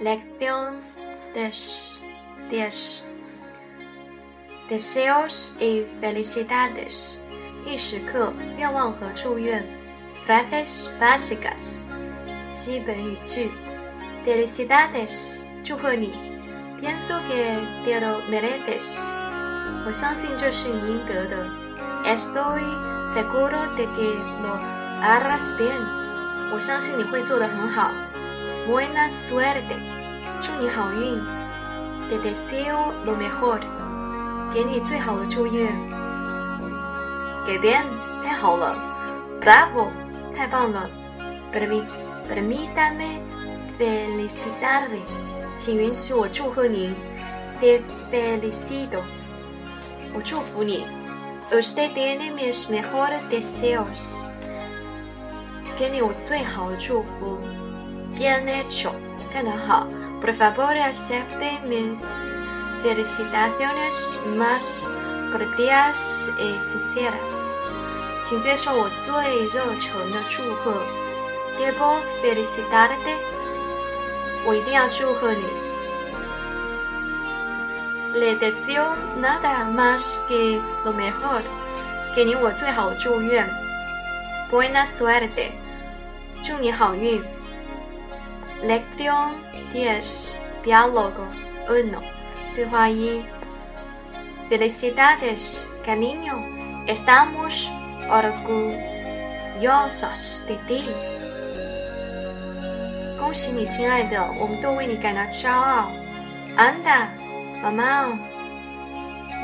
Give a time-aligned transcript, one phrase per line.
[0.00, 0.76] Lección
[1.34, 2.00] 10.
[2.50, 3.02] 10.
[4.68, 7.18] Deseos y felicidades.
[7.64, 9.64] 一时刻，愿望和祝愿。
[10.26, 11.82] Frases básicas.
[12.50, 13.50] 基本语句。
[14.24, 15.44] Felicidades.
[15.62, 16.12] 祝贺你。
[16.80, 18.98] Pienso que te lo mereces.
[19.86, 21.46] 我相信这是你应得的。
[22.04, 22.62] Estoy
[23.14, 24.58] seguro de que lo
[25.00, 25.80] harás bien.
[26.52, 27.92] 我相信你会做得很好。
[28.66, 29.76] Buena suerte.
[30.40, 31.20] 祝你好运。
[32.08, 33.60] Te deseo lo mejor.
[34.52, 35.72] 给你最好的祝愿。
[37.46, 37.84] 给 bien
[38.22, 38.76] 太好了。
[39.40, 39.88] Bravo
[40.36, 40.88] 太棒了。
[41.52, 43.18] Permítame
[43.78, 45.00] felicitarle，
[45.58, 46.94] 请允许我祝贺您。
[47.60, 47.80] Te
[48.10, 49.02] felicito，
[50.14, 50.86] 我祝福你。
[51.50, 54.24] Usted tiene mis mejores deseos，
[55.78, 57.38] 给你我最好的祝福。
[58.16, 58.92] Bien hecho，
[59.32, 59.86] 干得好。
[60.20, 62.00] Por favor acepte mis
[62.84, 64.88] felicitaciones más
[65.32, 67.50] cordiales y sinceras，
[68.22, 70.80] 请接受我最热诚的祝贺。
[71.58, 73.16] Debo felicitarte，
[74.44, 75.44] 我一定要祝贺你。
[78.14, 81.42] Le deseo nada más que lo mejor，
[82.14, 83.48] 给你我最好的祝愿。
[84.50, 85.50] Buena suerte，
[86.44, 87.22] 祝你好运。
[88.61, 89.35] Lección
[89.71, 91.27] diez, diálogo
[91.69, 92.01] uno，
[92.55, 93.23] 对话一。
[94.49, 96.33] Felicidades, cariño,
[96.87, 97.69] estamos
[98.09, 98.71] orgullosos
[100.47, 100.89] de ti。
[103.19, 105.91] 恭喜你，亲爱的，我们都为你感到骄傲。
[106.55, 107.09] Anda,
[107.61, 108.17] mamá,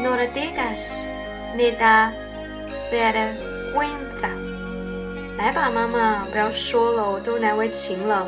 [0.02, 1.06] no le digas,
[1.56, 2.10] me da
[2.92, 4.32] vergüenza。
[5.38, 8.26] 来吧，妈妈，不要说了，我都难为情了。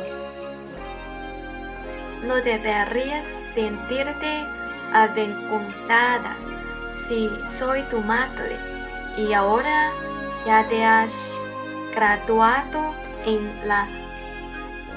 [2.23, 3.25] No deberías
[3.55, 4.45] sentirte
[4.93, 6.35] avergonzada
[7.07, 8.55] si soy tu madre
[9.17, 9.91] y ahora
[10.45, 11.43] ya te has
[11.95, 12.93] graduado
[13.25, 13.87] en la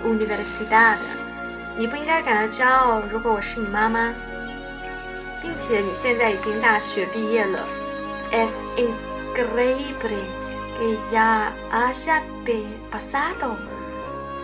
[0.05, 0.99] universidad。
[1.77, 4.15] 你不应该感到骄傲，如果我是你妈妈，
[5.43, 7.67] 并且你现在已经大学毕业了。
[8.31, 10.23] Es increíble
[10.79, 12.23] que ya haya
[12.91, 13.57] pasado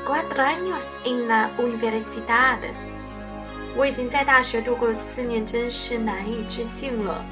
[0.07, 2.59] cuatro años en la universidad。
[3.77, 7.25] 我已经在大学度过了四年，真是难以置信了。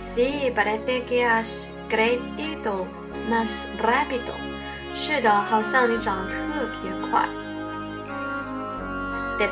[0.00, 2.86] Sí, parece que has crecido
[3.30, 4.34] más rápido。
[4.94, 6.36] 是的，好像你长得特
[6.82, 7.28] 别快。
[9.38, 9.48] Te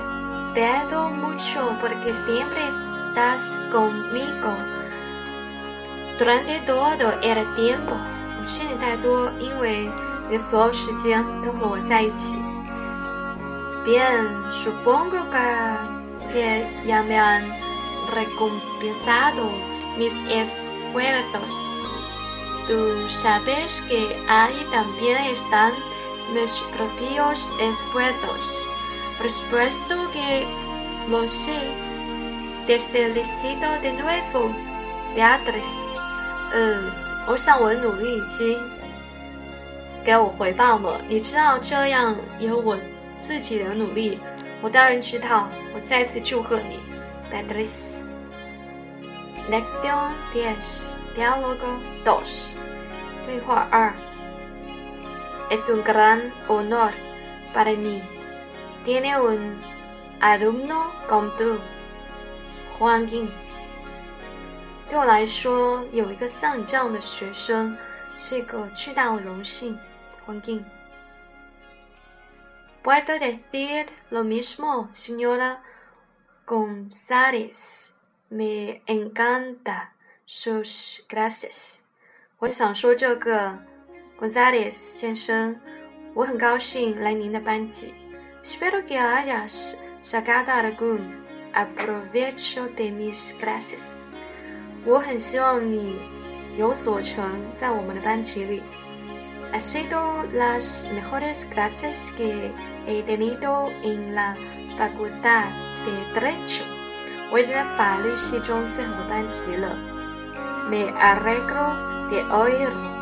[0.54, 3.40] pido mucho porque siempre estás
[3.72, 4.52] conmigo
[6.18, 7.96] durante todo el tiempo。
[8.38, 9.88] 我欠你太多，因为
[10.28, 12.36] 你的所有时间都和我在一起。
[13.86, 15.18] Bien, supongo
[16.32, 17.44] que ya me han
[18.14, 19.50] recompensado
[19.98, 21.80] mis esfuerzos.
[22.68, 25.72] Tú sabes que ahí también están
[26.32, 28.68] mis propios esfuerzos.
[29.18, 30.46] Por supuesto que
[31.10, 31.58] lo sé.
[32.66, 34.50] Te felicito de nuevo,
[35.16, 35.68] Beatriz.
[36.54, 36.92] 嗯，
[37.26, 38.58] 我想我的努力已经
[40.04, 41.00] 给我回报了。
[41.08, 42.78] 你知道，这样有我
[43.27, 44.19] 自己的努力，
[44.61, 45.49] 我当然知道。
[45.75, 46.79] 我再次祝贺你
[47.29, 47.97] ，Beatriz。
[49.49, 52.53] Lección diez, diálogo dos.
[53.25, 53.93] 对话二。
[55.49, 56.91] Es un gran honor
[57.53, 58.01] para mí.
[58.85, 59.57] Tiene un
[60.21, 61.59] alumno como tú,
[62.79, 63.29] Juan Ying.
[64.89, 67.77] 对我来说，有一个像你这样的学生
[68.17, 69.77] 是一个巨大的荣幸，
[70.25, 70.63] 黄英。
[72.86, 75.62] Puedo decir lo mismo, señora
[76.46, 77.94] González.
[78.28, 79.92] Me encanta
[80.26, 81.80] sus clases.
[82.38, 83.58] 我想说这个，
[84.18, 85.60] González 先生，
[86.14, 87.94] 我很高兴来您的班级。
[88.42, 91.22] Espero que hayas sacado algún
[91.52, 94.00] aprovecho de mis clases.
[94.84, 96.00] 我很希望你
[96.56, 98.62] 有所成，在我们的班级里。
[99.56, 102.52] Ha sido las mejores clases que
[102.86, 104.34] he tenido en la
[104.78, 105.50] facultad
[105.84, 106.64] de derecho.
[107.30, 109.74] 我已经在法律系中最好的班级了。
[110.68, 112.92] Me alegro de oírlo.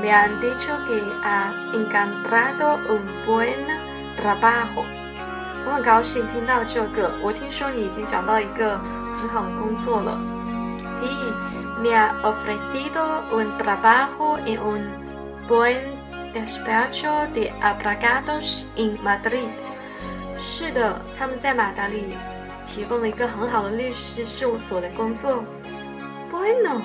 [0.00, 3.66] Me han dicho que ha encontrado un buen
[4.16, 4.84] trabajo.
[5.66, 7.10] 我很高兴听到这个。
[7.22, 8.78] 我听说你已经找到一个
[9.20, 10.18] 很好的工作了。
[10.98, 11.08] Sí,
[11.82, 15.01] me ha ofrecido un trabajo en un
[15.47, 15.95] buen
[16.33, 19.49] despacho de abogados en Madrid.
[20.39, 22.15] 是的，他们在马德里
[22.67, 25.43] 提供了一个很好的律师事务所的工作。
[26.31, 26.81] Bueno,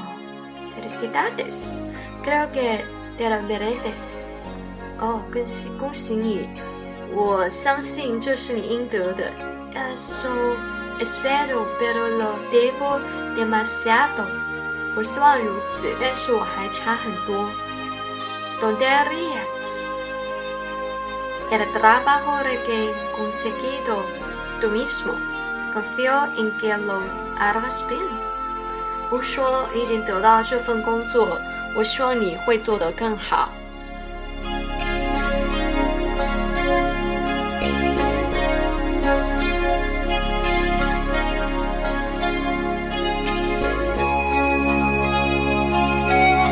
[0.76, 1.80] felicidades.
[2.24, 2.84] Creo que
[3.18, 4.28] te lo mereces.
[5.00, 6.48] 哦，恭喜恭喜你！
[7.14, 9.32] 我相信这是你应得的。
[9.72, 10.28] Eso
[11.00, 13.00] espero, pero lo debo
[13.36, 14.26] demasiado.
[14.96, 17.48] 我希望如此，但是我还差很多。
[18.61, 19.81] ¿Dónde irías?
[21.51, 24.03] El trabajo que he conseguido
[24.61, 25.13] tú mismo.
[25.73, 27.01] Confío en que lo
[27.37, 28.07] harás bien.
[29.09, 31.37] 不说你已经得到这份工作，
[31.75, 33.49] 我希望你会做得更好。